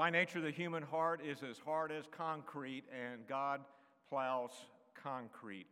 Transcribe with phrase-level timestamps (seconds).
[0.00, 3.60] By nature, the human heart is as hard as concrete, and God
[4.08, 4.52] plows
[4.94, 5.66] concrete.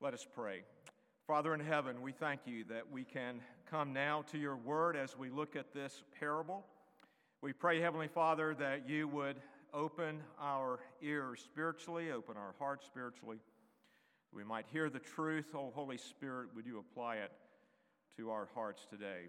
[0.00, 0.62] Let us pray.
[1.26, 5.18] Father in heaven, we thank you that we can come now to your word as
[5.18, 6.64] we look at this parable.
[7.42, 9.36] We pray, Heavenly Father, that you would
[9.74, 13.36] open our ears spiritually, open our hearts spiritually.
[14.32, 15.48] We might hear the truth.
[15.54, 17.32] Oh, Holy Spirit, would you apply it
[18.16, 19.28] to our hearts today?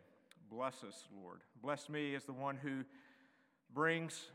[0.49, 1.41] Bless us, Lord.
[1.61, 2.85] Bless me as the one who
[3.75, 4.29] brings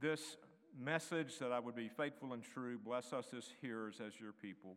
[0.00, 0.36] this
[0.80, 2.78] message that I would be faithful and true.
[2.78, 4.76] Bless us as hearers, as your people.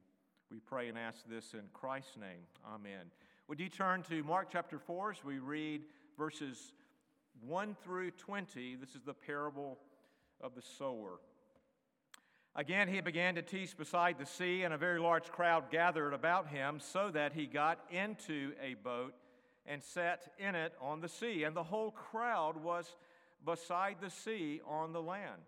[0.49, 2.47] We pray and ask this in Christ's name.
[2.73, 3.11] Amen.
[3.47, 5.83] Would you turn to Mark chapter 4 as we read
[6.17, 6.73] verses
[7.45, 8.75] 1 through 20?
[8.75, 9.77] This is the parable
[10.41, 11.19] of the sower.
[12.55, 16.47] Again, he began to teach beside the sea, and a very large crowd gathered about
[16.47, 19.13] him, so that he got into a boat
[19.67, 21.43] and sat in it on the sea.
[21.43, 22.95] And the whole crowd was
[23.45, 25.41] beside the sea on the land.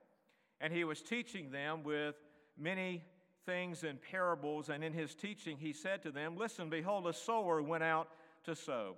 [0.61, 2.15] And he was teaching them with
[2.57, 3.03] many
[3.45, 4.69] things in parables.
[4.69, 8.09] And in his teaching, he said to them, Listen, behold, a sower went out
[8.45, 8.95] to sow.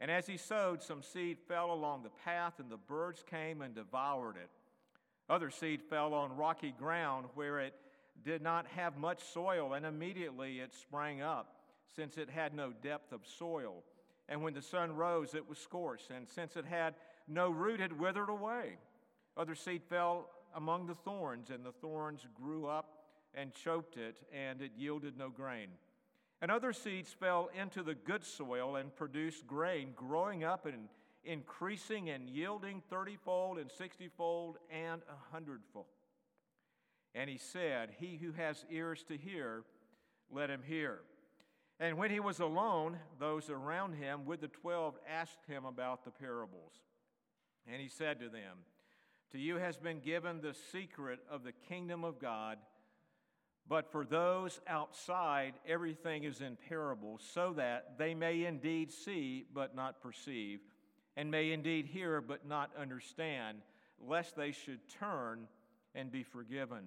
[0.00, 3.74] And as he sowed, some seed fell along the path, and the birds came and
[3.74, 4.50] devoured it.
[5.28, 7.74] Other seed fell on rocky ground where it
[8.24, 11.56] did not have much soil, and immediately it sprang up,
[11.94, 13.82] since it had no depth of soil.
[14.28, 16.94] And when the sun rose, it was scorched, and since it had
[17.28, 18.76] no root, had withered away.
[19.36, 24.62] Other seed fell among the thorns, and the thorns grew up and choked it, and
[24.62, 25.68] it yielded no grain.
[26.40, 30.88] And other seeds fell into the good soil and produced grain, growing up and
[31.24, 35.86] increasing and yielding thirtyfold and sixtyfold and a hundredfold.
[37.14, 39.64] And he said, He who has ears to hear,
[40.30, 41.00] let him hear.
[41.80, 46.10] And when he was alone, those around him with the twelve asked him about the
[46.10, 46.72] parables.
[47.70, 48.58] And he said to them,
[49.32, 52.58] To you has been given the secret of the kingdom of God,
[53.68, 59.76] but for those outside, everything is in parables, so that they may indeed see but
[59.76, 60.60] not perceive,
[61.16, 63.58] and may indeed hear but not understand,
[64.00, 65.46] lest they should turn
[65.94, 66.84] and be forgiven.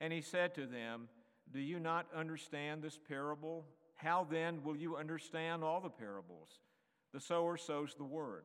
[0.00, 1.08] And he said to them,
[1.52, 3.64] Do you not understand this parable?
[3.94, 6.48] How then will you understand all the parables?
[7.12, 8.44] The sower sows the word.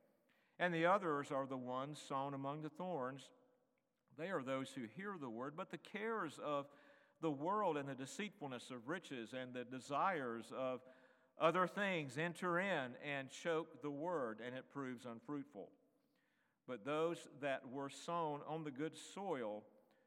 [0.61, 3.23] And the others are the ones sown among the thorns.
[4.15, 6.67] They are those who hear the word, but the cares of
[7.19, 10.81] the world and the deceitfulness of riches and the desires of
[11.39, 15.69] other things enter in and choke the word, and it proves unfruitful.
[16.67, 19.63] But those that were sown on the good soil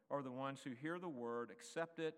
[0.09, 2.15] are the ones who hear the word, accept it,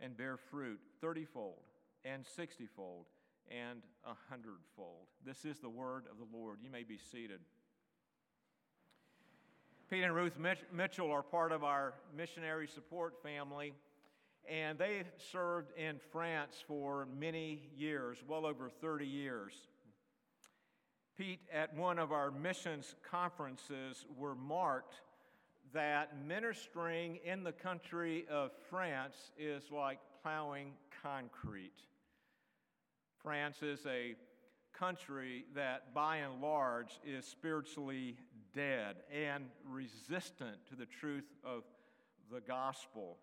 [0.00, 1.60] and bear fruit thirtyfold
[2.06, 3.04] and sixtyfold
[3.50, 5.08] and a hundredfold.
[5.24, 6.60] This is the word of the Lord.
[6.62, 7.40] You may be seated.
[9.88, 10.36] Pete and Ruth
[10.72, 13.72] Mitchell are part of our missionary support family,
[14.50, 19.52] and they served in France for many years, well over 30 years.
[21.16, 24.96] Pete, at one of our missions conferences, were marked
[25.72, 31.78] that ministering in the country of France is like plowing concrete.
[33.22, 34.16] France is a
[34.76, 38.16] country that, by and large, is spiritually
[38.56, 41.62] dead and resistant to the truth of
[42.32, 43.18] the gospel.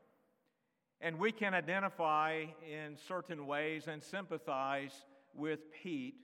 [1.01, 4.93] And we can identify in certain ways and sympathize
[5.35, 6.15] with Pete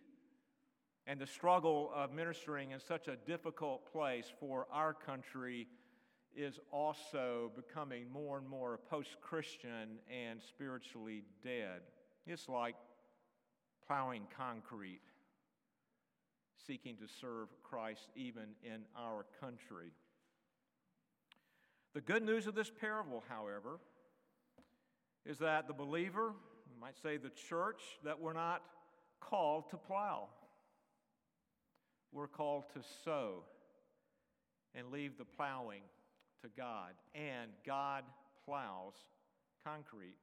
[1.07, 5.67] and the struggle of ministering in such a difficult place for our country
[6.35, 11.81] is also becoming more and more post Christian and spiritually dead.
[12.27, 12.75] It's like
[13.87, 15.01] plowing concrete
[16.65, 19.91] seeking to serve Christ even in our country.
[21.93, 23.79] The good news of this parable, however,
[25.25, 26.33] is that the believer,
[26.79, 28.61] might say the church, that we're not
[29.19, 30.29] called to plow.
[32.11, 33.43] We're called to sow
[34.75, 35.81] and leave the plowing
[36.41, 38.03] to God, and God
[38.45, 38.93] plows
[39.63, 40.15] concrete.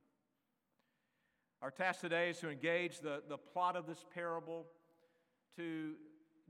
[1.62, 4.66] Our task today is to engage the, the plot of this parable,
[5.56, 5.94] to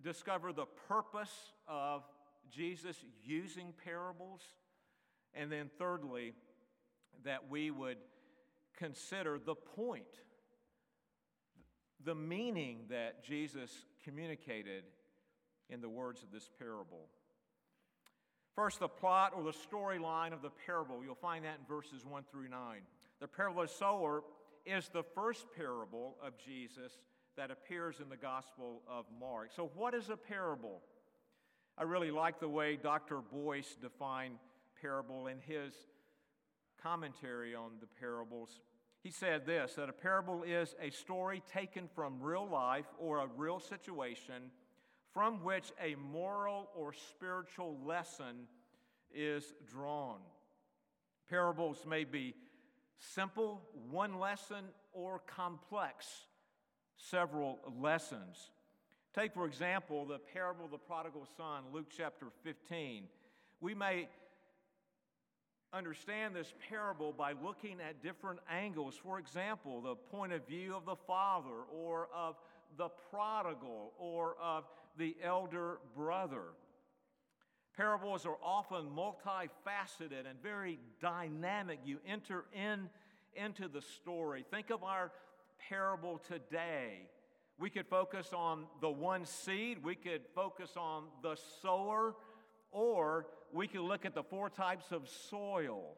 [0.03, 2.03] discover the purpose of
[2.51, 4.43] Jesus using parables
[5.37, 6.33] And then, thirdly,
[7.25, 7.99] that we would
[8.79, 10.05] consider the point,
[12.05, 13.71] the meaning that Jesus
[14.03, 14.85] communicated
[15.69, 17.09] in the words of this parable.
[18.55, 21.05] First, the plot or the storyline of the parable.
[21.05, 22.59] You'll find that in verses 1 through 9.
[23.21, 24.23] The parable of the sower
[24.65, 26.93] is the first parable of Jesus
[27.37, 29.51] that appears in the Gospel of Mark.
[29.55, 30.81] So, what is a parable?
[31.79, 33.19] I really like the way Dr.
[33.21, 34.37] Boice defined
[34.81, 35.75] parable in his
[36.83, 38.61] commentary on the parables.
[39.03, 43.29] He said this that a parable is a story taken from real life or a
[43.37, 44.51] real situation
[45.13, 48.47] from which a moral or spiritual lesson
[49.15, 50.19] is drawn.
[51.29, 52.35] Parables may be
[52.99, 56.07] simple, one lesson, or complex,
[56.97, 58.51] several lessons.
[59.15, 63.05] Take, for example, the parable of the prodigal son, Luke chapter 15.
[63.61, 64.09] We may
[65.73, 68.95] understand this parable by looking at different angles.
[69.03, 72.37] For example, the point of view of the father, or of
[72.77, 74.65] the prodigal, or of
[74.99, 76.43] the elder brother.
[77.77, 81.81] Parables are often multifaceted and very dynamic.
[81.85, 82.89] You enter in
[83.35, 84.45] into the story.
[84.51, 85.13] Think of our
[85.69, 87.09] parable today.
[87.59, 92.15] We could focus on the one seed, we could focus on the sower,
[92.71, 95.97] or we could look at the four types of soil.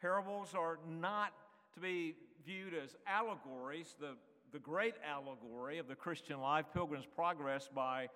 [0.00, 1.32] Parables are not
[1.74, 2.14] to be
[2.46, 3.96] viewed as allegories.
[3.98, 4.14] The,
[4.52, 8.08] the great allegory of the Christian life, Pilgrim's Progress by,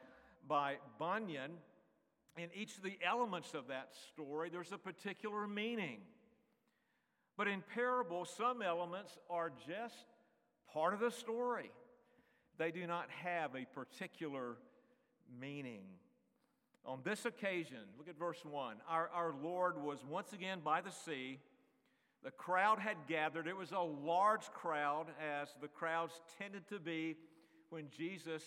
[0.46, 1.52] by Bunyan,
[2.36, 5.98] in each of the elements of that story, there's a particular meaning.
[7.36, 10.06] But in parables, some elements are just
[10.72, 11.70] part of the story.
[12.58, 14.56] They do not have a particular
[15.40, 15.82] meaning.
[16.84, 18.76] On this occasion, look at verse 1.
[18.88, 21.38] Our, our Lord was once again by the sea.
[22.24, 23.46] The crowd had gathered.
[23.46, 27.16] It was a large crowd, as the crowds tended to be
[27.70, 28.42] when Jesus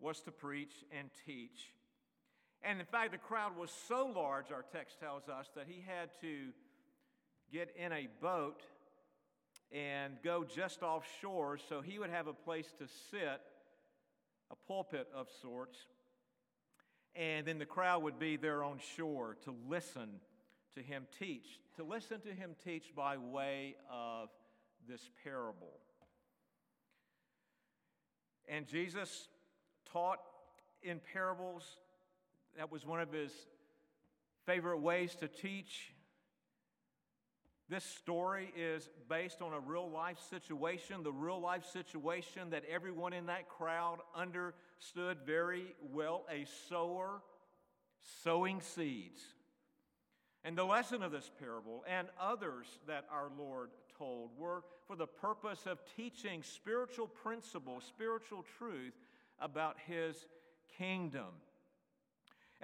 [0.00, 1.72] was to preach and teach.
[2.62, 6.10] And in fact, the crowd was so large, our text tells us, that he had
[6.22, 6.52] to
[7.52, 8.62] get in a boat
[9.72, 13.40] and go just offshore so he would have a place to sit,
[14.50, 15.78] a pulpit of sorts,
[17.16, 20.08] and then the crowd would be there on shore to listen
[20.74, 24.28] to him teach, to listen to him teach by way of
[24.88, 25.80] this parable.
[28.48, 29.28] And Jesus
[29.92, 30.18] taught
[30.82, 31.64] in parables
[32.56, 33.32] that was one of his
[34.46, 35.93] favorite ways to teach.
[37.68, 43.14] This story is based on a real life situation, the real life situation that everyone
[43.14, 47.22] in that crowd understood very well a sower
[48.22, 49.22] sowing seeds.
[50.44, 55.06] And the lesson of this parable and others that our Lord told were for the
[55.06, 58.92] purpose of teaching spiritual principles, spiritual truth
[59.40, 60.26] about his
[60.76, 61.28] kingdom.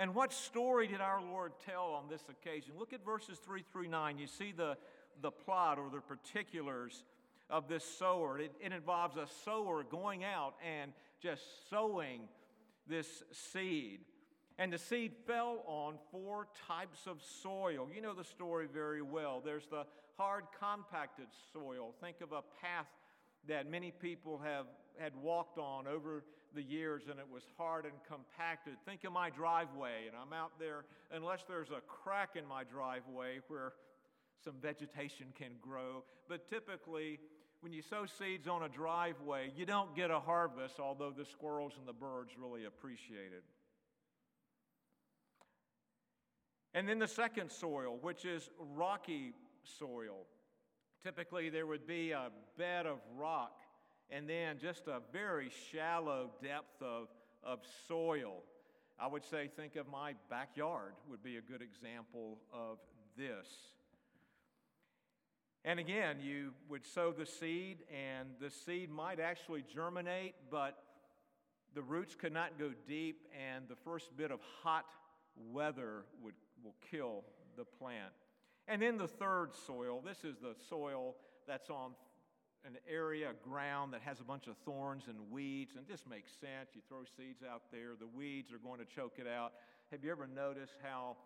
[0.01, 2.73] And what story did our Lord tell on this occasion?
[2.79, 4.17] Look at verses 3 through 9.
[4.17, 4.79] You see the,
[5.21, 7.05] the plot or the particulars
[7.51, 8.39] of this sower.
[8.39, 10.93] It, it involves a sower going out and
[11.23, 12.23] just sowing
[12.89, 14.01] this seed.
[14.59, 17.87] And the seed fell on four types of soil.
[17.95, 19.43] You know the story very well.
[19.45, 19.85] There's the
[20.17, 21.93] hard, compacted soil.
[22.01, 22.87] Think of a path
[23.49, 24.65] that many people have
[24.99, 28.75] had walked on over the years and it was hard and compacted.
[28.85, 33.41] Think of my driveway, and I'm out there, unless there's a crack in my driveway
[33.49, 33.73] where
[34.45, 36.05] some vegetation can grow.
[36.29, 37.19] But typically,
[37.61, 41.75] when you sow seeds on a driveway, you don't get a harvest, although the squirrels
[41.79, 43.45] and the birds really appreciate it.
[46.73, 49.33] And then the second soil, which is rocky
[49.79, 50.27] soil.
[51.03, 53.60] Typically, there would be a bed of rock
[54.11, 57.09] and then just a very shallow depth of,
[57.45, 58.43] of soil.
[58.99, 62.79] I would say, think of my backyard, would be a good example of
[63.17, 63.47] this.
[65.65, 70.83] And again, you would sow the seed, and the seed might actually germinate, but
[71.75, 74.85] the roots could not go deep, and the first bit of hot
[75.37, 77.25] weather would, will kill
[77.57, 78.13] the plant.
[78.69, 81.93] And then the third soil this is the soil that's on
[82.67, 86.31] an area, of ground that has a bunch of thorns and weeds, and this makes
[86.33, 86.71] sense.
[86.75, 89.53] You throw seeds out there, the weeds are going to choke it out.
[89.91, 91.17] Have you ever noticed how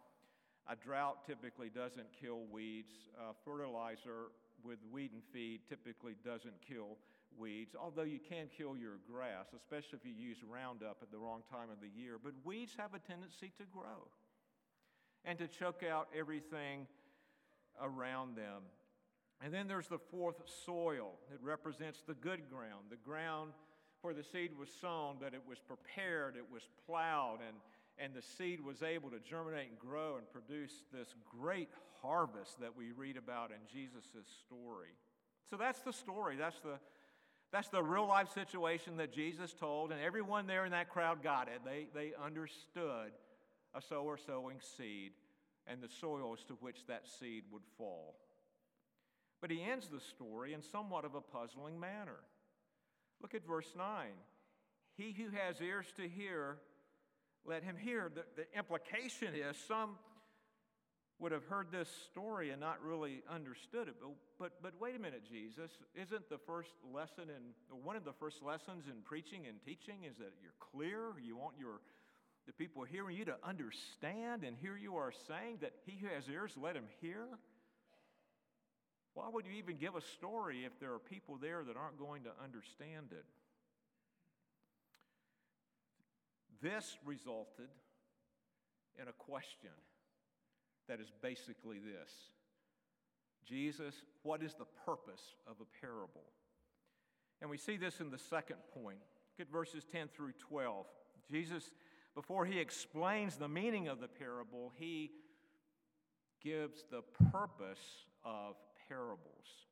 [0.68, 2.92] a drought typically doesn't kill weeds?
[3.18, 4.30] Uh, fertilizer
[4.62, 6.96] with weed and feed typically doesn't kill
[7.36, 11.42] weeds, although you can kill your grass, especially if you use Roundup at the wrong
[11.50, 12.16] time of the year.
[12.22, 14.08] But weeds have a tendency to grow.
[15.24, 16.86] and to choke out everything
[17.80, 18.62] around them.
[19.42, 21.12] And then there's the fourth soil.
[21.32, 23.52] It represents the good ground, the ground
[24.02, 27.56] where the seed was sown, but it was prepared, it was plowed, and,
[27.98, 31.70] and the seed was able to germinate and grow and produce this great
[32.02, 34.04] harvest that we read about in Jesus'
[34.46, 34.90] story.
[35.48, 36.36] So that's the story.
[36.36, 36.78] That's the,
[37.50, 41.48] that's the real life situation that Jesus told, and everyone there in that crowd got
[41.48, 41.60] it.
[41.64, 43.12] They, they understood
[43.74, 45.12] a sower sowing seed
[45.66, 48.16] and the soils to which that seed would fall.
[49.44, 52.16] But he ends the story in somewhat of a puzzling manner.
[53.20, 54.06] Look at verse 9.
[54.96, 56.56] He who has ears to hear,
[57.44, 58.10] let him hear.
[58.14, 59.96] The, the implication is some
[61.18, 63.96] would have heard this story and not really understood it.
[64.00, 65.70] But, but, but wait a minute, Jesus.
[65.94, 70.16] Isn't the first lesson in, one of the first lessons in preaching and teaching is
[70.16, 71.20] that you're clear?
[71.22, 71.82] You want your,
[72.46, 76.30] the people hearing you to understand, and here you are saying that he who has
[76.30, 77.26] ears, let him hear?
[79.14, 82.24] Why would you even give a story if there are people there that aren't going
[82.24, 83.24] to understand it?
[86.60, 87.68] This resulted
[89.00, 89.70] in a question
[90.88, 92.10] that is basically this
[93.46, 96.24] Jesus, what is the purpose of a parable?
[97.40, 98.98] And we see this in the second point.
[99.38, 100.86] Look at verses 10 through 12.
[101.30, 101.70] Jesus,
[102.14, 105.10] before he explains the meaning of the parable, he
[106.42, 108.56] gives the purpose of
[108.88, 109.64] parables.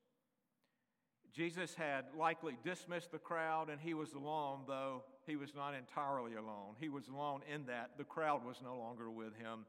[1.32, 6.34] Jesus had likely dismissed the crowd and he was alone, though he was not entirely
[6.34, 6.74] alone.
[6.78, 9.64] He was alone in that the crowd was no longer with him.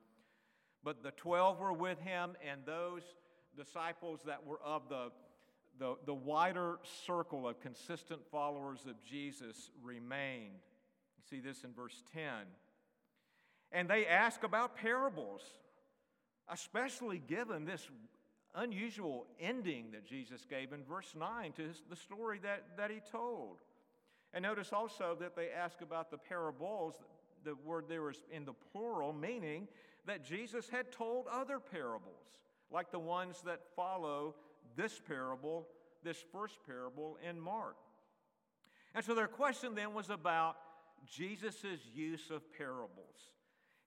[0.84, 3.04] But the 12 were with him, and those
[3.56, 5.12] disciples that were of the,
[5.80, 10.60] the, the wider circle of consistent followers of Jesus remained.
[11.18, 12.24] You see this in verse 10.
[13.72, 15.42] And they ask about parables,
[16.50, 17.88] especially given this
[18.55, 23.00] unusual ending that Jesus gave in verse 9 to his, the story that, that he
[23.12, 23.57] told.
[24.33, 26.95] And notice also that they ask about the parables.
[27.43, 29.67] The word there is in the plural, meaning
[30.05, 32.39] that Jesus had told other parables,
[32.72, 34.36] like the ones that follow
[34.75, 35.67] this parable,
[36.03, 37.75] this first parable in Mark.
[38.95, 40.57] And so their question then was about
[41.05, 43.31] Jesus' use of parables.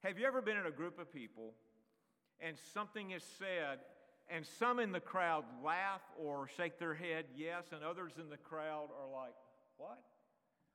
[0.03, 1.55] Have you ever been in a group of people
[2.41, 3.79] and something is said,
[4.29, 8.37] and some in the crowd laugh or shake their head yes, and others in the
[8.37, 9.35] crowd are like,
[9.77, 9.99] What?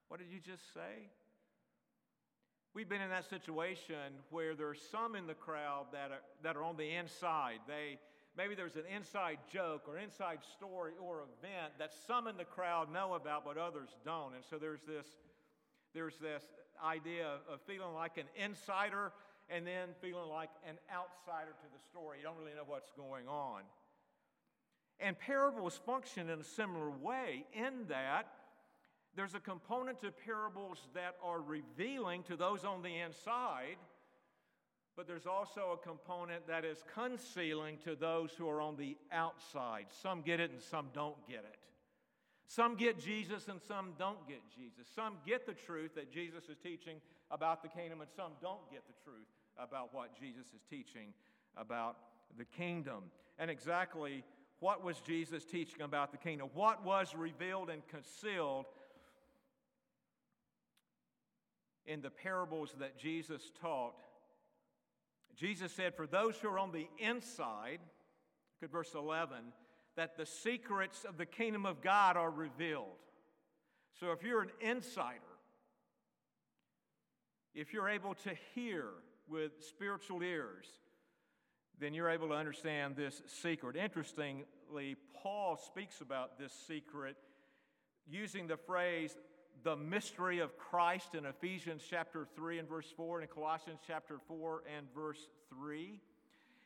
[0.07, 1.09] What did you just say?
[2.73, 6.63] We've been in that situation where there's some in the crowd that are, that are
[6.63, 7.59] on the inside.
[7.67, 7.97] They,
[8.37, 12.91] maybe there's an inside joke or inside story or event that some in the crowd
[12.91, 14.35] know about but others don't.
[14.35, 15.05] And so there's this,
[15.93, 16.43] there's this
[16.83, 19.11] idea of feeling like an insider
[19.51, 22.19] and then feeling like an outsider to the story.
[22.19, 23.61] You don't really know what's going on.
[24.99, 28.27] And parables function in a similar way in that
[29.15, 33.75] there's a component to parables that are revealing to those on the inside,
[34.95, 39.87] but there's also a component that is concealing to those who are on the outside.
[40.01, 41.57] Some get it and some don't get it.
[42.47, 44.87] Some get Jesus and some don't get Jesus.
[44.95, 46.97] Some get the truth that Jesus is teaching
[47.31, 49.27] about the kingdom, and some don't get the truth
[49.57, 51.13] about what Jesus is teaching
[51.57, 51.97] about
[52.37, 53.03] the kingdom.
[53.39, 54.23] And exactly
[54.59, 56.49] what was Jesus teaching about the kingdom?
[56.53, 58.65] What was revealed and concealed
[61.85, 63.95] in the parables that Jesus taught,
[65.35, 67.79] Jesus said, For those who are on the inside,
[68.61, 69.37] look at verse 11,
[69.95, 72.85] that the secrets of the kingdom of God are revealed.
[73.99, 75.19] So if you're an insider,
[77.53, 78.85] if you're able to hear
[79.31, 80.67] with spiritual ears,
[81.79, 83.75] then you're able to understand this secret.
[83.75, 87.15] Interestingly, Paul speaks about this secret
[88.07, 89.15] using the phrase
[89.63, 94.63] the mystery of Christ in Ephesians chapter 3 and verse 4, and Colossians chapter 4
[94.75, 95.99] and verse 3.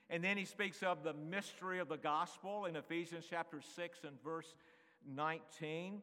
[0.10, 4.22] And then he speaks of the mystery of the gospel in Ephesians chapter 6 and
[4.24, 4.56] verse
[5.14, 6.02] 19.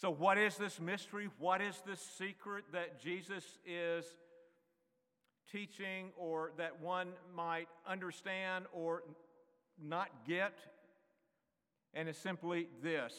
[0.00, 1.28] So, what is this mystery?
[1.38, 4.04] What is this secret that Jesus is
[5.52, 9.02] teaching, or that one might understand or
[9.82, 10.54] not get?
[11.94, 13.14] And it's simply this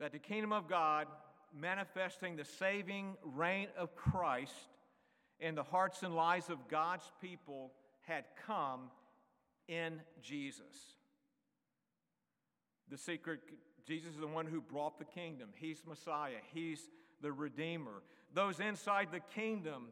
[0.00, 1.08] that the kingdom of God,
[1.52, 4.54] manifesting the saving reign of Christ
[5.40, 8.90] in the hearts and lives of God's people, had come
[9.66, 10.96] in Jesus.
[12.88, 13.40] The secret
[13.86, 15.48] Jesus is the one who brought the kingdom.
[15.56, 16.88] He's Messiah, He's
[17.22, 18.02] the Redeemer.
[18.34, 19.86] Those inside the kingdom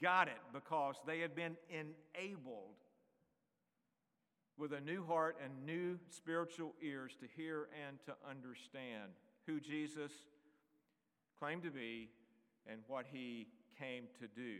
[0.00, 2.76] got it because they had been enabled
[4.58, 9.12] with a new heart and new spiritual ears to hear and to understand
[9.46, 10.12] who Jesus
[11.38, 12.08] claimed to be
[12.66, 13.46] and what he
[13.78, 14.56] came to do.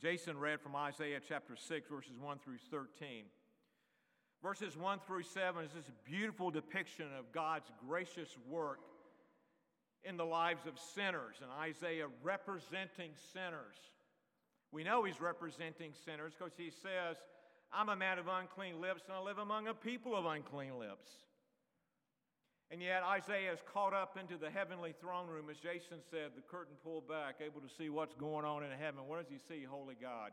[0.00, 3.24] Jason read from Isaiah chapter 6, verses 1 through 13.
[4.42, 8.80] Verses 1 through 7 is this beautiful depiction of God's gracious work
[10.04, 13.76] in the lives of sinners, and Isaiah representing sinners.
[14.72, 17.16] We know he's representing sinners because he says,
[17.72, 21.08] I'm a man of unclean lips, and I live among a people of unclean lips.
[22.70, 26.42] And yet, Isaiah is caught up into the heavenly throne room, as Jason said, the
[26.42, 29.06] curtain pulled back, able to see what's going on in heaven.
[29.06, 29.62] What does he see?
[29.62, 30.32] Holy God.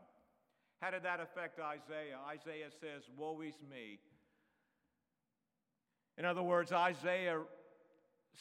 [0.80, 2.16] How did that affect Isaiah?
[2.26, 3.98] Isaiah says, Woe is me.
[6.16, 7.40] In other words, Isaiah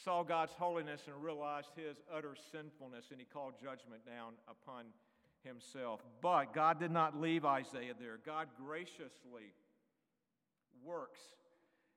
[0.04, 4.86] saw God's holiness and realized his utter sinfulness, and he called judgment down upon
[5.44, 6.02] himself.
[6.22, 8.20] But God did not leave Isaiah there.
[8.26, 9.54] God graciously
[10.84, 11.20] works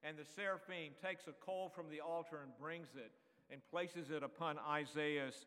[0.04, 3.12] and the seraphim takes a coal from the altar and brings it
[3.50, 5.46] and places it upon Isaiah's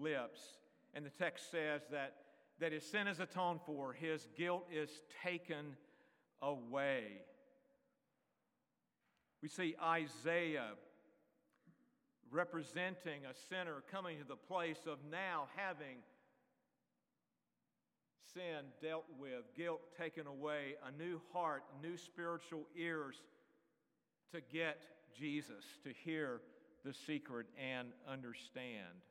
[0.00, 0.40] lips.
[0.94, 2.14] And the text says that,
[2.60, 4.90] that his sin is atoned for, his guilt is
[5.22, 5.76] taken
[6.40, 7.04] away.
[9.42, 10.70] We see Isaiah
[12.30, 15.98] representing a sinner coming to the place of now having
[18.34, 23.16] sin dealt with, guilt taken away, a new heart, new spiritual ears
[24.32, 24.82] to get
[25.18, 26.40] Jesus, to hear
[26.84, 29.04] the secret and understand.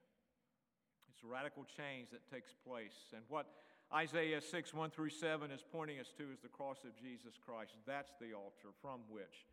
[1.13, 3.13] It's a radical change that takes place.
[3.15, 3.47] And what
[3.93, 7.71] Isaiah 6, 1 through 7 is pointing us to is the cross of Jesus Christ.
[7.85, 9.45] That's the altar from which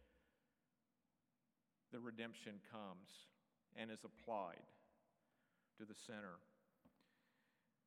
[1.92, 3.28] the redemption comes
[3.76, 4.62] and is applied
[5.78, 6.38] to the sinner.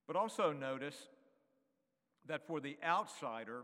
[0.08, 1.08] But also notice
[2.28, 3.64] that for the outsider,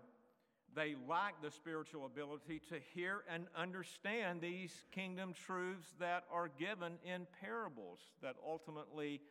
[0.76, 6.94] they lack the spiritual ability to hear and understand these kingdom truths that are given
[7.04, 9.22] in parables, that ultimately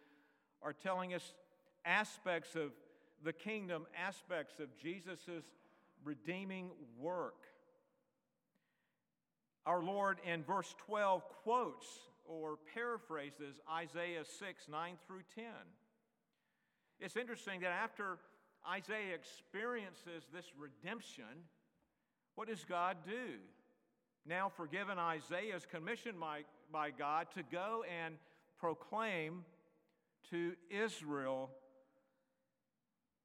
[0.62, 1.34] are telling us
[1.84, 2.72] aspects of
[3.24, 5.44] the kingdom, aspects of Jesus'
[6.04, 7.44] redeeming work.
[9.64, 11.86] Our Lord in verse 12 quotes
[12.24, 15.44] or paraphrases Isaiah 6 9 through 10.
[17.00, 18.18] It's interesting that after
[18.68, 21.44] Isaiah experiences this redemption,
[22.34, 23.38] what does God do?
[24.28, 26.40] Now, forgiven, Isaiah is commissioned by,
[26.72, 28.16] by God to go and
[28.58, 29.44] proclaim
[30.30, 31.50] to Israel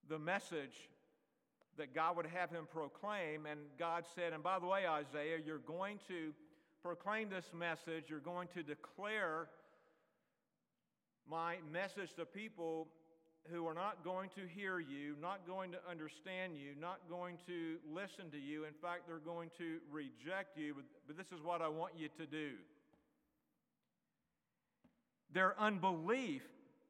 [0.08, 0.90] the message
[1.78, 3.46] that God would have him proclaim.
[3.46, 6.34] And God said, and by the way, Isaiah, you're going to
[6.84, 9.48] proclaim this message, you're going to declare
[11.30, 12.88] my message to people
[13.50, 17.78] who are not going to hear you, not going to understand you, not going to
[17.94, 18.66] listen to you.
[18.66, 20.74] In fact, they're going to reject you.
[20.76, 22.52] But, but this is what I want you to do.
[25.34, 26.44] Their unbelief,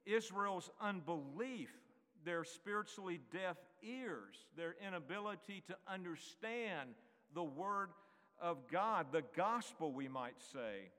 [0.06, 1.70] Israel's unbelief,
[2.26, 6.90] their spiritually deaf ears, their inability to understand
[7.34, 7.90] the Word
[8.42, 10.90] of God, the gospel, we might say,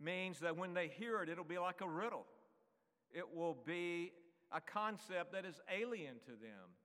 [0.00, 2.26] means that when they hear it, it'll be like a riddle
[3.12, 4.12] it will be
[4.50, 6.76] a concept that is alien to them.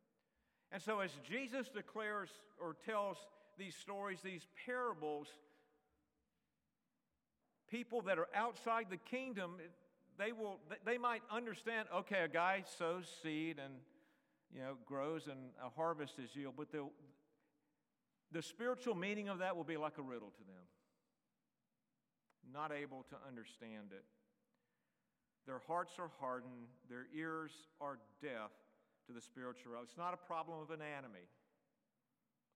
[0.72, 3.18] And so, as Jesus declares or tells
[3.58, 5.28] these stories, these parables,
[7.70, 9.58] people that are outside the kingdom,
[10.18, 13.74] they, will, they might understand okay, a guy sows seed and
[14.54, 16.86] you know, grows and a harvest is yield, but the,
[18.32, 20.64] the spiritual meaning of that will be like a riddle to them,
[22.52, 24.04] not able to understand it.
[25.48, 28.52] Their hearts are hardened, their ears are deaf
[29.08, 29.86] to the spiritual realm.
[29.88, 31.26] It's not a problem of anatomy,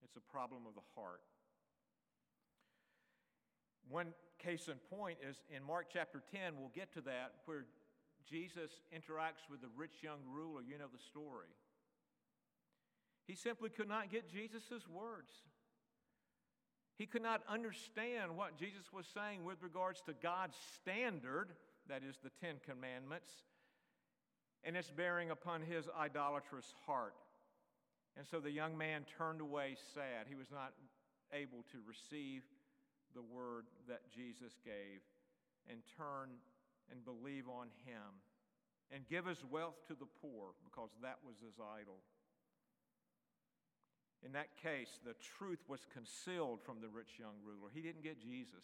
[0.04, 1.24] it's a problem of the heart.
[3.88, 7.64] One case in point is in Mark chapter 10, we'll get to that, where
[8.28, 10.60] Jesus interacts with the rich young ruler.
[10.62, 11.48] You know the story.
[13.26, 15.32] He simply could not get Jesus' words.
[16.98, 21.48] He could not understand what Jesus was saying with regards to God's standard
[21.88, 23.30] that is, the Ten Commandments,
[24.64, 27.14] and its bearing upon his idolatrous heart.
[28.16, 30.26] And so the young man turned away sad.
[30.28, 30.72] He was not
[31.32, 32.42] able to receive
[33.14, 35.00] the word that Jesus gave
[35.68, 36.30] and turn
[36.90, 38.20] and believe on him
[38.92, 42.04] and give his wealth to the poor because that was his idol.
[44.24, 47.72] In that case, the truth was concealed from the rich young ruler.
[47.74, 48.62] He didn't get Jesus.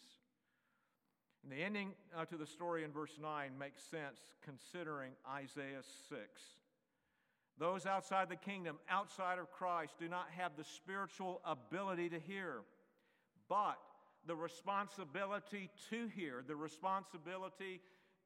[1.43, 6.19] And the ending uh, to the story in verse 9 makes sense considering Isaiah 6.
[7.57, 12.61] Those outside the kingdom, outside of Christ, do not have the spiritual ability to hear,
[13.49, 13.77] but
[14.25, 17.81] the responsibility to hear, the responsibility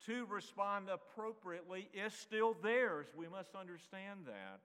[0.05, 3.07] to respond appropriately is still theirs.
[3.15, 4.59] We must understand that.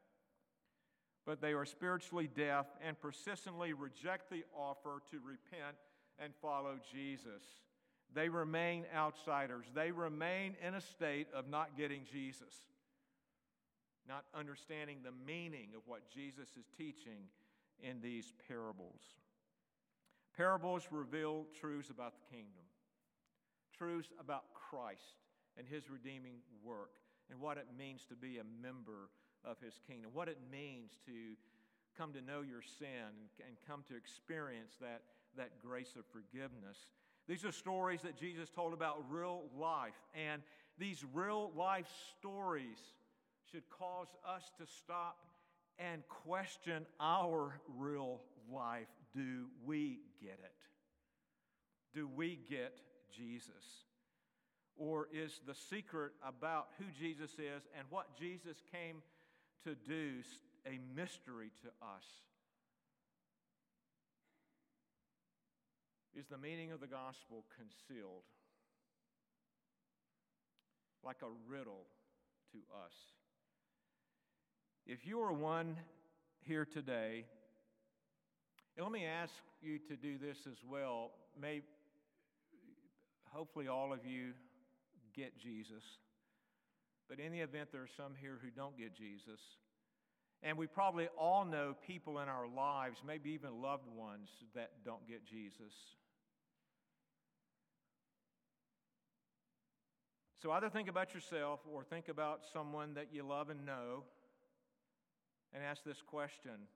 [1.24, 5.76] But they are spiritually deaf and persistently reject the offer to repent
[6.18, 7.42] and follow Jesus.
[8.14, 9.66] They remain outsiders.
[9.74, 12.54] They remain in a state of not getting Jesus,
[14.08, 17.28] not understanding the meaning of what Jesus is teaching
[17.82, 19.00] in these parables.
[20.36, 22.64] Parables reveal truths about the kingdom,
[23.76, 25.16] truths about Christ
[25.56, 26.90] and his redeeming work,
[27.30, 29.10] and what it means to be a member
[29.44, 31.36] of his kingdom, what it means to
[31.96, 33.10] come to know your sin
[33.44, 35.02] and, come to experience that,
[35.36, 36.78] that grace of forgiveness.
[37.28, 40.40] These are stories that Jesus told about real life, and
[40.78, 41.86] these real life
[42.18, 42.78] stories
[43.52, 45.18] should cause us to stop
[45.78, 48.88] and question our real life.
[49.14, 50.54] Do we get it?
[51.94, 52.80] Do we get
[53.14, 53.84] Jesus?
[54.76, 59.02] Or is the secret about who Jesus is and what Jesus came
[59.64, 60.22] to do
[60.66, 62.04] a mystery to us?
[66.18, 68.24] Is the meaning of the gospel concealed
[71.04, 71.84] like a riddle
[72.50, 72.92] to us?
[74.84, 75.76] If you are one
[76.40, 77.24] here today,
[78.76, 81.12] and let me ask you to do this as well.
[81.40, 81.62] May,
[83.28, 84.32] hopefully, all of you
[85.14, 85.84] get Jesus.
[87.08, 89.38] But in the event there are some here who don't get Jesus,
[90.42, 95.06] and we probably all know people in our lives, maybe even loved ones, that don't
[95.06, 95.72] get Jesus.
[100.40, 104.04] So either think about yourself or think about someone that you love and know
[105.52, 106.68] and ask this question.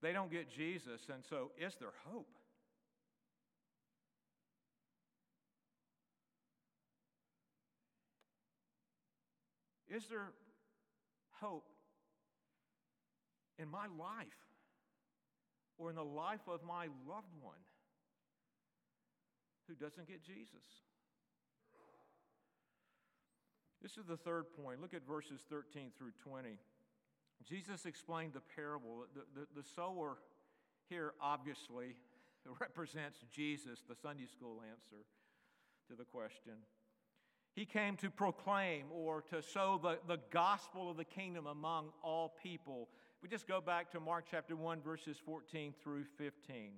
[0.00, 2.28] They don't get Jesus, and so is there hope?
[9.90, 10.32] Is there
[11.40, 11.66] hope
[13.58, 14.26] in my life
[15.78, 17.54] or in the life of my loved one
[19.66, 20.64] who doesn't get Jesus?
[23.82, 24.80] This is the third point.
[24.80, 26.58] Look at verses 13 through 20.
[27.48, 29.04] Jesus explained the parable.
[29.14, 30.18] The, the, the sower
[30.88, 31.94] here obviously
[32.60, 35.04] represents Jesus, the Sunday school answer
[35.88, 36.54] to the question.
[37.54, 42.34] He came to proclaim or to sow the, the gospel of the kingdom among all
[42.42, 42.88] people.
[43.22, 46.72] We just go back to Mark chapter 1, verses 14 through 15.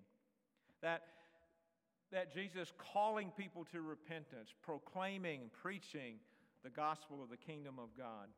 [0.83, 1.03] That,
[2.13, 6.15] that Jesus calling people to repentance, proclaiming, preaching
[6.63, 8.29] the gospel of the kingdom of God.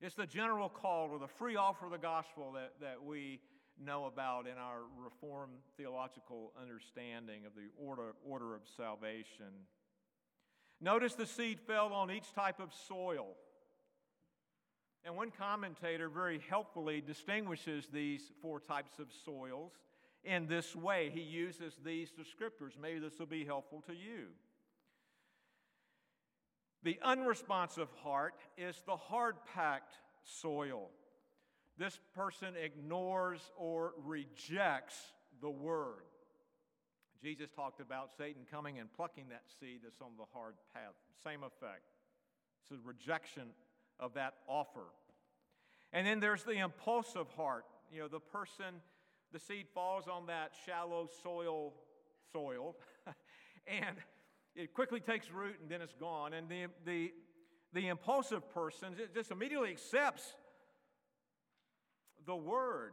[0.00, 3.40] It's the general call or the free offer of the gospel that, that we
[3.82, 9.66] know about in our Reformed theological understanding of the order, order of salvation.
[10.80, 13.36] Notice the seed fell on each type of soil.
[15.04, 19.72] And one commentator very helpfully distinguishes these four types of soils
[20.24, 21.10] in this way.
[21.12, 22.72] He uses these descriptors.
[22.80, 24.28] Maybe this will be helpful to you.
[26.82, 30.88] The unresponsive heart is the hard packed soil.
[31.76, 34.96] This person ignores or rejects
[35.40, 36.04] the word.
[37.22, 40.94] Jesus talked about Satan coming and plucking that seed that's on the hard path.
[41.22, 41.82] Same effect.
[42.62, 43.48] It's a rejection
[43.98, 44.86] of that offer.
[45.92, 47.64] And then there's the impulsive heart.
[47.92, 48.76] You know, the person,
[49.32, 51.74] the seed falls on that shallow soil,
[52.32, 52.76] soil,
[53.66, 53.96] and
[54.54, 56.32] it quickly takes root and then it's gone.
[56.32, 57.12] And the, the,
[57.72, 60.34] the impulsive person just immediately accepts
[62.26, 62.92] the word.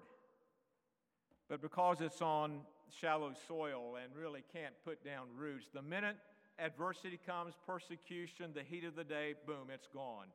[1.50, 2.62] But because it's on
[3.00, 6.17] shallow soil and really can't put down roots, the minute
[6.60, 10.28] adversity comes, persecution, the heat of the day, boom, it's gone.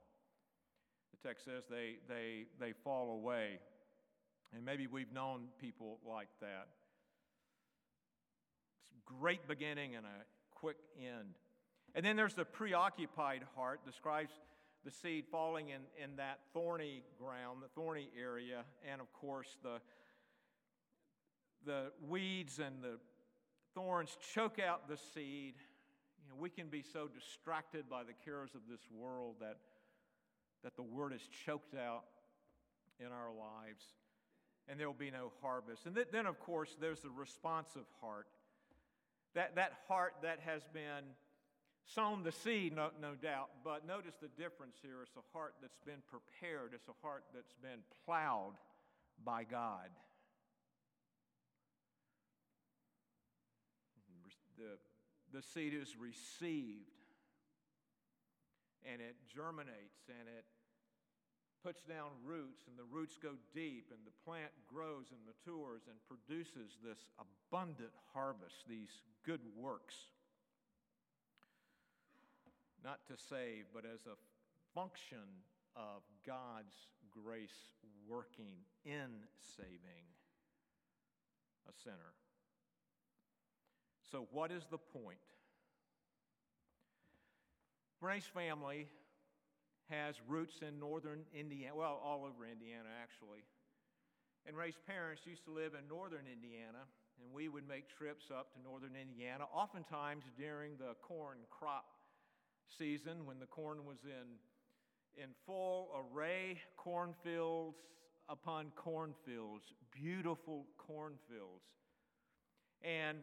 [1.12, 3.58] The text says they, they, they fall away.
[4.54, 6.68] And maybe we've known people like that.
[8.82, 11.34] It's a great beginning and a quick end.
[11.94, 14.32] And then there's the preoccupied heart, describes
[14.84, 19.80] the seed falling in, in that thorny ground, the thorny area, and of course the,
[21.66, 22.98] the weeds and the
[23.74, 25.54] thorns choke out the seed.
[26.22, 29.56] You know, we can be so distracted by the cares of this world that,
[30.62, 32.04] that the word is choked out
[33.00, 33.82] in our lives,
[34.68, 35.86] and there will be no harvest.
[35.86, 38.28] And th- then, of course, there's the responsive heart
[39.34, 41.04] that, that heart that has been
[41.94, 45.02] sown the seed, no, no doubt, but notice the difference here.
[45.02, 48.54] It's a heart that's been prepared, it's a heart that's been plowed
[49.24, 49.88] by God.
[54.58, 54.78] The,
[55.36, 56.92] the seed is received
[58.84, 60.44] and it germinates and it
[61.62, 65.94] puts down roots, and the roots go deep, and the plant grows and matures and
[66.10, 68.90] produces this abundant harvest, these
[69.24, 69.94] good works.
[72.84, 74.16] Not to save, but as a
[74.74, 75.42] function
[75.76, 76.74] of God's
[77.10, 77.70] grace
[78.08, 79.10] working in
[79.56, 80.06] saving
[81.68, 82.14] a sinner.
[84.10, 85.18] So, what is the point?
[88.00, 88.88] Grace family
[89.88, 93.44] has roots in northern Indiana, well, all over Indiana actually.
[94.46, 96.82] And Ray's parents used to live in northern Indiana,
[97.22, 101.84] and we would make trips up to northern Indiana, oftentimes during the corn crop
[102.78, 107.78] season when the corn was in, in full array, cornfields
[108.28, 111.66] upon cornfields, beautiful cornfields.
[112.82, 113.18] And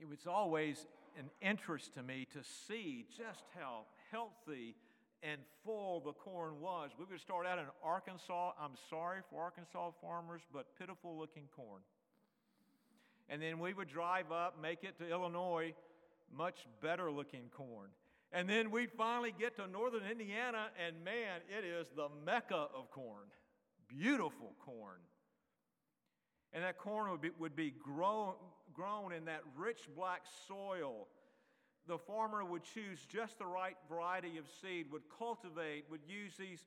[0.00, 0.86] it was always
[1.18, 4.74] an interest to me to see just how healthy
[5.22, 6.90] and full the corn was.
[6.98, 8.52] We would start out in Arkansas.
[8.60, 11.80] I'm sorry for Arkansas farmers, but pitiful looking corn.
[13.28, 15.74] And then we would drive up, make it to Illinois,
[16.36, 17.90] much better looking corn.
[18.32, 22.90] And then we'd finally get to northern Indiana, and man, it is the mecca of
[22.90, 23.26] corn.
[23.88, 24.98] Beautiful corn.
[26.52, 28.34] And that corn would be, would be grown,
[28.72, 31.06] grown in that rich black soil
[31.86, 36.64] the farmer would choose just the right variety of seed, would cultivate, would use these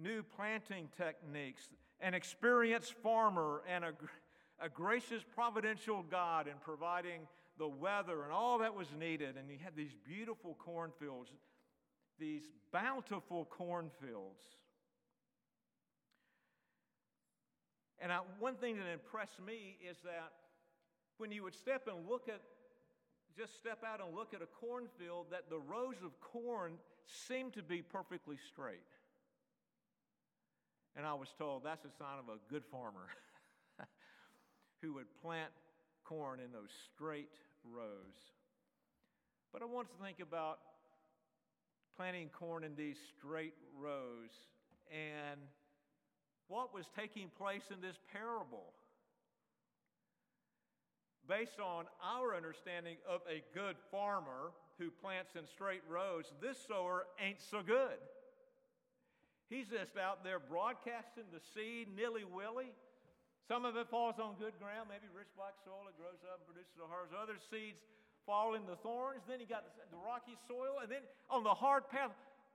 [0.00, 1.68] new planting techniques.
[2.00, 3.92] An experienced farmer and a,
[4.60, 7.22] a gracious, providential God in providing
[7.58, 9.36] the weather and all that was needed.
[9.36, 11.30] And he had these beautiful cornfields,
[12.18, 12.42] these
[12.72, 14.42] bountiful cornfields.
[18.00, 20.32] And I, one thing that impressed me is that
[21.18, 22.40] when you would step and look at
[23.36, 26.72] just step out and look at a cornfield that the rows of corn
[27.06, 28.90] seemed to be perfectly straight.
[30.96, 33.06] And I was told that's a sign of a good farmer
[34.82, 35.50] who would plant
[36.04, 38.32] corn in those straight rows.
[39.52, 40.58] But I want to think about
[41.96, 44.30] planting corn in these straight rows
[44.90, 45.40] and
[46.48, 48.72] what was taking place in this parable
[51.28, 57.04] based on our understanding of a good farmer who plants in straight rows, this sower
[57.20, 57.98] ain't so good.
[59.50, 62.72] He's just out there broadcasting the seed nilly willy.
[63.48, 66.46] Some of it falls on good ground, maybe rich black soil, it grows up and
[66.46, 67.16] produces a harvest.
[67.16, 67.80] Other seeds
[68.28, 69.24] fall in the thorns.
[69.26, 70.84] Then you got the, rocky soil.
[70.84, 72.10] And then on the hard path,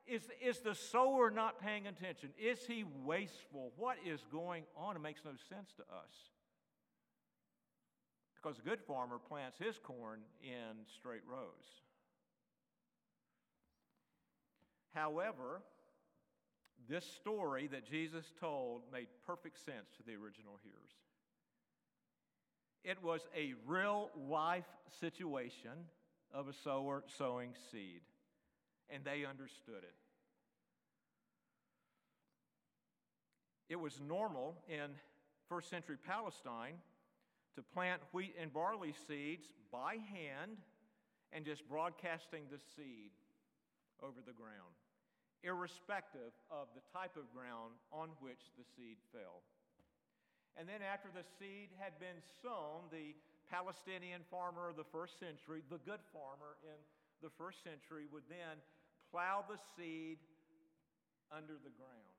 [0.06, 2.29] is, is the sower not paying attention?
[2.38, 3.73] Is he wasteful?
[3.75, 4.95] What is going on?
[4.95, 6.13] It makes no sense to us.
[8.36, 11.82] Because a good farmer plants his corn in straight rows.
[14.93, 15.63] However,
[16.89, 20.91] this story that Jesus told made perfect sense to the original hearers.
[22.84, 24.67] It was a real life
[25.00, 25.72] situation
[26.34, 28.02] of a sower sowing seed,
[28.89, 29.96] and they understood it.
[33.69, 34.91] It was normal in
[35.48, 36.76] first century Palestine
[37.56, 40.58] to plant wheat and barley seeds by hand
[41.32, 43.12] and just broadcasting the seed
[44.02, 44.76] over the ground,
[45.43, 49.43] irrespective of the type of ground on which the seed fell.
[50.56, 53.13] And then, after the seed had been sown, the
[53.51, 56.79] Palestinian farmer of the first century, the good farmer in
[57.21, 58.62] the first century, would then
[59.12, 60.17] plow the seed
[61.29, 62.17] under the ground.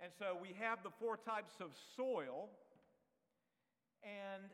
[0.00, 2.50] And so we have the four types of soil
[4.04, 4.46] and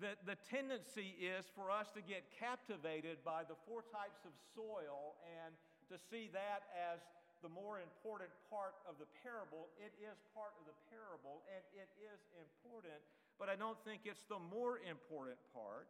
[0.00, 5.16] the, the tendency is for us to get captivated by the four types of soil
[5.24, 5.56] and
[5.92, 7.00] to see that as
[7.44, 9.68] the more important part of the parable.
[9.76, 12.98] It is part of the parable and it is important,
[13.38, 15.86] but I don't think it's the more important part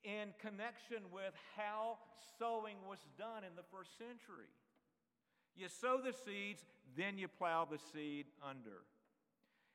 [0.00, 2.00] in connection with how
[2.40, 4.48] sowing was done in the first century.
[5.52, 6.64] You sow the seeds,
[6.96, 8.86] then you plow the seed under.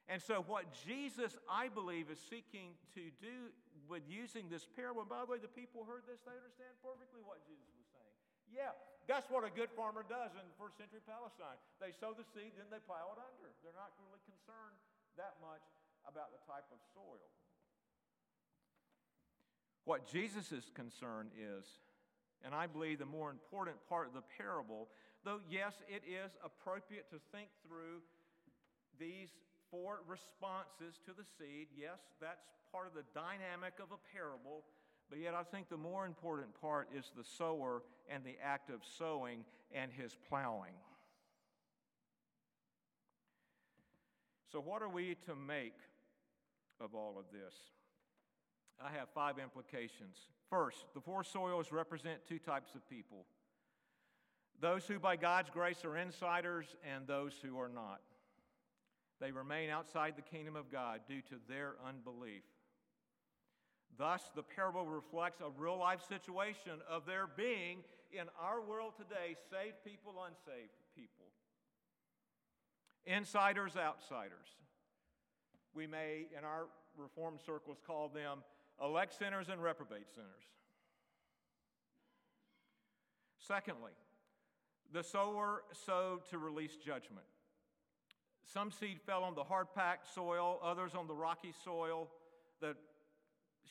[0.08, 3.50] And so, what Jesus, I believe, is seeking to do
[3.90, 7.26] with using this parable, and by the way, the people heard this, they understand perfectly
[7.26, 7.75] what Jesus.
[8.50, 8.74] Yeah,
[9.06, 11.58] that's what a good farmer does in first century Palestine.
[11.78, 13.50] They sow the seed, then they plow it under.
[13.62, 14.78] They're not really concerned
[15.18, 15.64] that much
[16.06, 17.30] about the type of soil.
[19.86, 21.66] What Jesus' concern is,
[22.42, 24.90] and I believe the more important part of the parable,
[25.24, 28.02] though, yes, it is appropriate to think through
[28.98, 29.30] these
[29.70, 31.70] four responses to the seed.
[31.78, 34.66] Yes, that's part of the dynamic of a parable.
[35.10, 38.82] But yet, I think the more important part is the sower and the act of
[38.98, 40.74] sowing and his plowing.
[44.52, 45.76] So, what are we to make
[46.80, 47.54] of all of this?
[48.84, 50.18] I have five implications.
[50.50, 53.26] First, the four soils represent two types of people
[54.62, 58.00] those who, by God's grace, are insiders, and those who are not.
[59.20, 62.44] They remain outside the kingdom of God due to their unbelief.
[63.98, 67.80] Thus, the parable reflects a real life situation of there being
[68.12, 71.26] in our world today saved people, unsaved people,
[73.06, 74.48] insiders, outsiders.
[75.74, 76.66] We may, in our
[76.98, 78.40] reform circles, call them
[78.82, 80.30] elect sinners and reprobate sinners.
[83.38, 83.92] Secondly,
[84.92, 87.26] the sower sowed to release judgment.
[88.44, 92.10] Some seed fell on the hard packed soil, others on the rocky soil,
[92.62, 92.76] the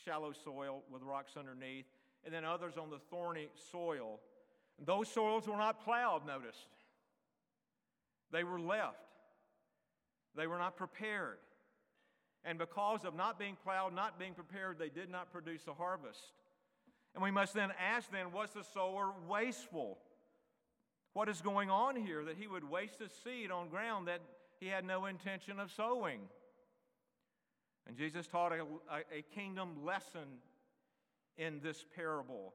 [0.04, 1.86] shallow soil with rocks underneath,
[2.24, 4.20] and then others on the thorny soil.
[4.84, 6.68] Those soils were not plowed, noticed.
[8.32, 8.96] They were left.
[10.36, 11.38] They were not prepared.
[12.44, 16.32] And because of not being plowed, not being prepared, they did not produce a harvest.
[17.14, 19.98] And we must then ask then, was the sower wasteful?
[21.12, 24.20] What is going on here that he would waste his seed on ground that
[24.58, 26.20] he had no intention of sowing?
[27.86, 28.64] And Jesus taught a,
[29.16, 30.40] a, kingdom lesson
[31.36, 32.54] in this parable.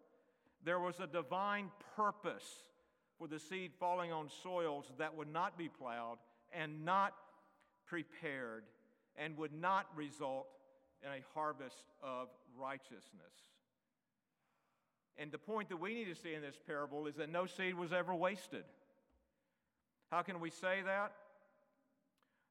[0.63, 2.63] There was a divine purpose
[3.17, 6.17] for the seed falling on soils that would not be plowed
[6.53, 7.13] and not
[7.85, 8.63] prepared
[9.17, 10.47] and would not result
[11.03, 13.33] in a harvest of righteousness.
[15.17, 17.75] And the point that we need to see in this parable is that no seed
[17.75, 18.63] was ever wasted.
[20.09, 21.11] How can we say that?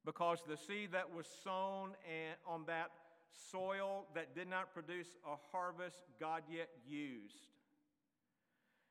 [0.04, 1.90] Because the seed that was sown
[2.46, 2.90] on that
[3.50, 7.48] soil that did not produce a harvest, God yet used.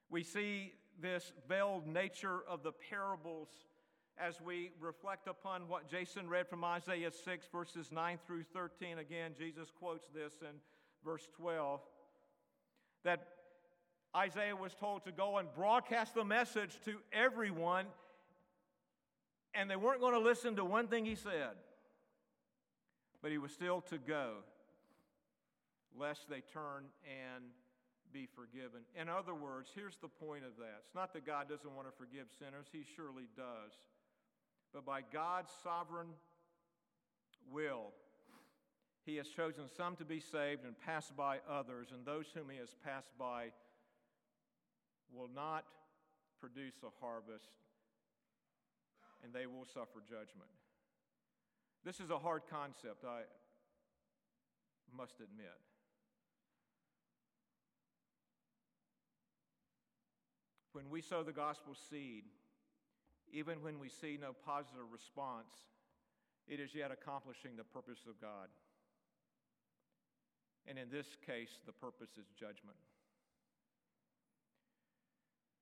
[0.09, 3.49] We see this veiled nature of the parables
[4.19, 8.97] as we reflect upon what Jason read from Isaiah 6, verses 9 through 13.
[8.97, 10.55] Again, Jesus quotes this in
[11.03, 11.81] verse 12
[13.03, 13.27] that
[14.15, 17.85] Isaiah was told to go and broadcast the message to everyone,
[19.57, 21.57] and they weren't going to listen to one thing he said.
[23.21, 24.35] But he was still to go,
[25.97, 27.43] lest they turn and
[28.13, 28.81] be forgiven.
[28.99, 31.93] In other words, here's the point of that it's not that God doesn't want to
[31.97, 33.73] forgive sinners, he surely does.
[34.73, 36.09] But by God's sovereign
[37.51, 37.91] will,
[39.05, 42.57] he has chosen some to be saved and passed by others, and those whom he
[42.57, 43.47] has passed by
[45.11, 45.63] will not
[46.39, 47.49] produce a harvest,
[49.27, 50.47] and they will suffer judgment.
[51.83, 53.23] This is a hard concept, I
[54.95, 55.59] must admit.
[60.71, 62.23] When we sow the gospel seed,
[63.33, 65.51] even when we see no positive response,
[66.47, 68.47] it is yet accomplishing the purpose of God.
[70.65, 72.77] And in this case, the purpose is judgment.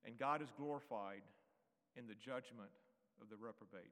[0.05, 1.23] And God is glorified
[1.95, 2.69] in the judgment
[3.21, 3.91] of the reprobate.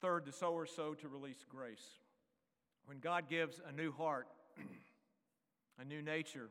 [0.00, 1.84] Third, the sower sowed to release grace.
[2.86, 4.28] When God gives a new heart,
[5.78, 6.48] a new nature,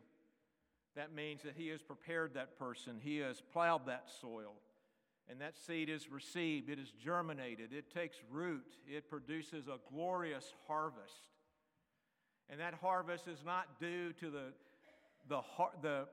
[0.95, 4.53] that means that He has prepared that person, He has plowed that soil,
[5.29, 10.53] and that seed is received, it is germinated, it takes root, it produces a glorious
[10.67, 11.23] harvest.
[12.49, 14.45] And that harvest is not due to the,
[15.27, 15.41] the,
[15.81, 16.07] the,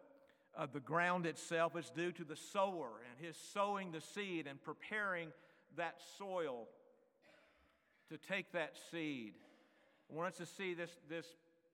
[0.56, 4.62] uh, the ground itself, it's due to the sower and his sowing the seed and
[4.62, 5.28] preparing
[5.76, 6.66] that soil
[8.08, 9.34] to take that seed.
[10.10, 11.26] I want us to see this, this,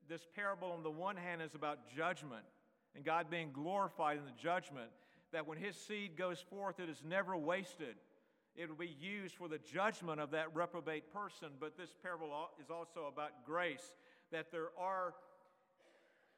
[0.08, 2.44] this parable on the one hand is about judgment
[2.94, 4.90] and God being glorified in the judgment,
[5.32, 7.96] that when his seed goes forth, it is never wasted.
[8.54, 11.48] It will be used for the judgment of that reprobate person.
[11.58, 13.92] But this parable is also about grace
[14.30, 15.14] that there are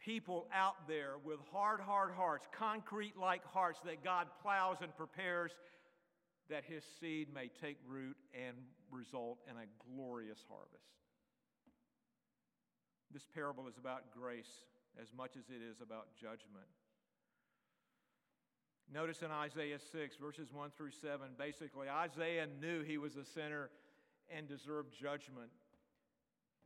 [0.05, 5.53] people out there with hard, hard hearts, concrete like hearts that God plows and prepares
[6.51, 8.57] that his seed may take root and
[8.91, 10.85] result in a glorious harvest.
[13.11, 14.65] This parable is about grace
[15.01, 16.69] as much as it is about judgment.
[18.93, 23.71] Notice in Isaiah 6, verses 1 through 7, basically, Isaiah knew he was a sinner
[24.29, 25.51] and deserved judgment.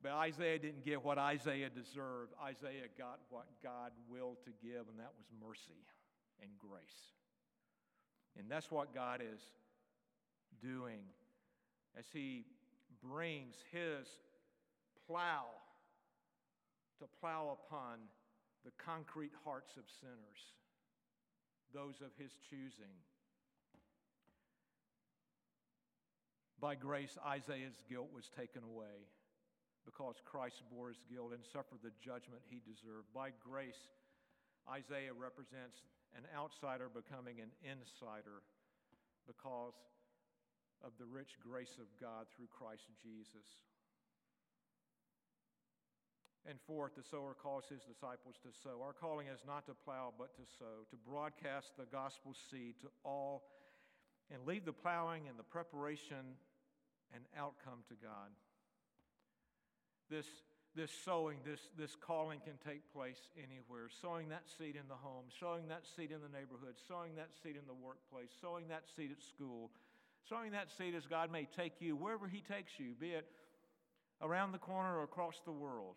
[0.02, 2.32] But Isaiah didn't get what Isaiah deserved.
[2.42, 5.82] Isaiah got what God willed to give, and that was mercy
[6.40, 7.12] and grace.
[8.38, 9.40] And that's what God is
[10.62, 11.00] doing
[11.98, 12.44] as He
[13.02, 14.06] brings His
[15.06, 15.46] plow
[17.00, 17.98] to plow upon
[18.64, 20.54] the concrete hearts of sinners,
[21.74, 22.94] those of His choosing.
[26.60, 29.06] By grace, Isaiah's guilt was taken away
[29.88, 33.08] because Christ bore his guilt and suffered the judgment he deserved.
[33.16, 33.88] By grace,
[34.68, 35.80] Isaiah represents
[36.12, 38.44] an outsider becoming an insider
[39.24, 39.72] because
[40.84, 43.48] of the rich grace of God through Christ Jesus.
[46.44, 48.84] And fourth, the sower calls his disciples to sow.
[48.84, 52.88] Our calling is not to plow, but to sow, to broadcast the gospel seed to
[53.04, 53.48] all,
[54.28, 56.36] and leave the plowing and the preparation
[57.12, 58.28] and outcome to God.
[60.10, 60.26] This,
[60.74, 63.88] this sowing, this, this calling can take place anywhere.
[64.00, 67.56] Sowing that seed in the home, sowing that seed in the neighborhood, sowing that seed
[67.56, 69.70] in the workplace, sowing that seed at school,
[70.28, 73.26] sowing that seed as God may take you, wherever He takes you, be it
[74.22, 75.96] around the corner or across the world.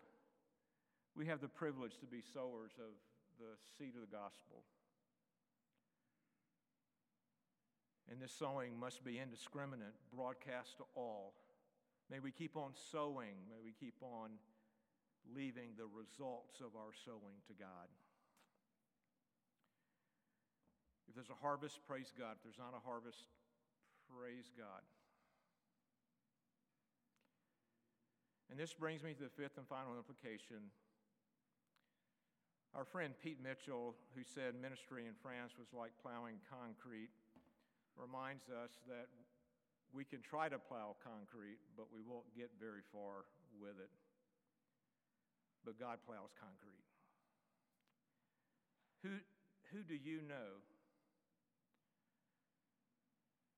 [1.16, 2.92] We have the privilege to be sowers of
[3.38, 4.64] the seed of the gospel.
[8.10, 11.34] And this sowing must be indiscriminate, broadcast to all.
[12.12, 13.40] May we keep on sowing.
[13.48, 14.36] May we keep on
[15.32, 17.88] leaving the results of our sowing to God.
[21.08, 22.36] If there's a harvest, praise God.
[22.36, 23.32] If there's not a harvest,
[24.12, 24.84] praise God.
[28.52, 30.68] And this brings me to the fifth and final implication.
[32.76, 37.08] Our friend Pete Mitchell, who said ministry in France was like plowing concrete,
[37.96, 39.08] reminds us that
[39.94, 43.28] we can try to plow concrete, but we won't get very far
[43.60, 43.90] with it.
[45.64, 46.82] But God plows concrete.
[49.04, 49.20] Who,
[49.70, 50.64] who do you know?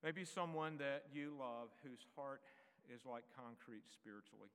[0.02, 2.42] Maybe someone that you love whose heart
[2.92, 4.52] is like concrete spiritually.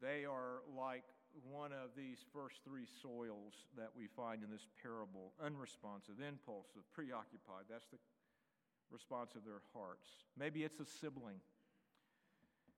[0.00, 1.04] They are like
[1.44, 7.68] one of these first three soils that we find in this parable unresponsive, impulsive, preoccupied.
[7.68, 7.98] That's the
[8.94, 10.06] response of their hearts.
[10.38, 11.42] Maybe it's a sibling.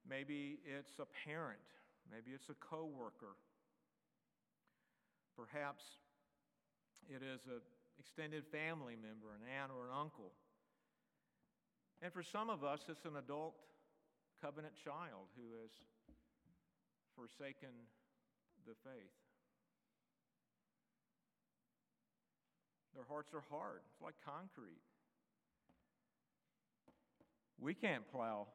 [0.09, 1.61] Maybe it's a parent.
[2.09, 3.37] Maybe it's a coworker.
[5.37, 5.85] Perhaps
[7.07, 7.61] it is an
[7.99, 10.33] extended family member, an aunt or an uncle.
[12.01, 13.53] And for some of us, it's an adult
[14.41, 15.71] covenant child who has
[17.15, 17.73] forsaken
[18.65, 19.13] the faith.
[22.93, 23.81] Their hearts are hard.
[23.93, 24.81] It's like concrete.
[27.59, 28.47] We can't plow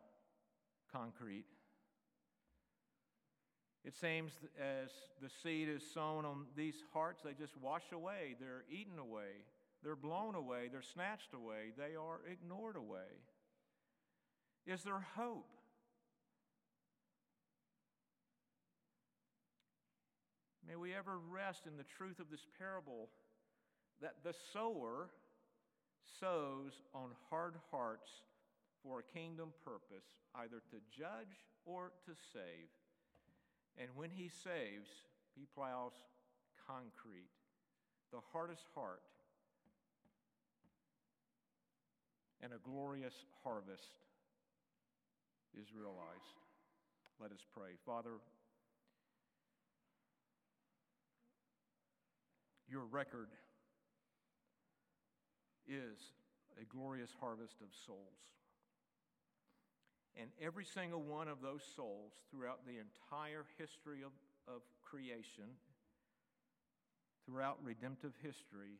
[0.93, 1.45] concrete.
[3.85, 4.91] It seems as
[5.21, 8.37] the seed is sown on these hearts, they just wash away.
[8.39, 9.45] They're eaten away.
[9.83, 10.69] They're blown away.
[10.71, 11.73] They're snatched away.
[11.77, 13.11] They are ignored away.
[14.67, 15.49] Is there hope?
[20.67, 23.09] May we ever rest in the truth of this parable
[24.01, 25.11] that the sower
[26.21, 28.11] sows on hard hearts
[28.83, 30.05] for a kingdom purpose,
[30.35, 32.69] either to judge or to save.
[33.79, 34.91] And when he saves,
[35.35, 35.93] he plows
[36.67, 37.31] concrete,
[38.13, 39.03] the hardest heart,
[42.43, 43.15] and a glorious
[43.45, 44.03] harvest
[45.55, 46.37] is realized.
[47.21, 47.79] Let us pray.
[47.87, 48.19] Father,
[52.73, 53.29] Your record
[55.69, 56.01] is
[56.57, 58.33] a glorious harvest of souls.
[60.19, 64.13] And every single one of those souls throughout the entire history of,
[64.47, 65.57] of creation,
[67.25, 68.77] throughout redemptive history,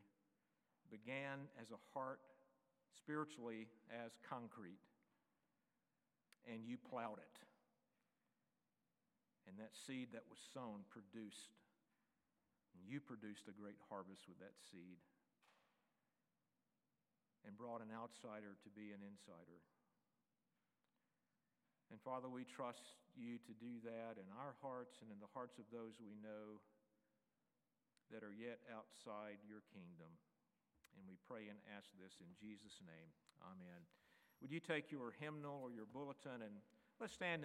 [0.91, 2.19] began as a heart,
[2.95, 4.81] spiritually as concrete.
[6.45, 7.37] And you plowed it.
[9.47, 11.57] And that seed that was sown produced
[12.73, 14.97] and you produced a great harvest with that seed
[17.45, 19.61] and brought an outsider to be an insider.
[21.93, 25.61] And Father, we trust you to do that in our hearts and in the hearts
[25.61, 26.57] of those we know
[28.09, 30.09] that are yet outside your kingdom.
[30.97, 33.09] And we pray and ask this in Jesus' name.
[33.45, 33.85] Amen.
[34.41, 36.61] Would you take your hymnal or your bulletin and
[37.01, 37.41] let's stand